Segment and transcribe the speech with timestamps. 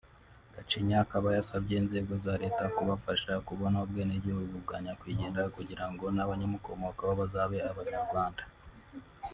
[0.53, 7.59] Gacinya akaba yasabye inzego za Leta kubafasha kubona ubwenegihugu bwa Nyakwigendera kugira ngo n'abamukomokaho babe
[7.71, 8.43] abanyarwanda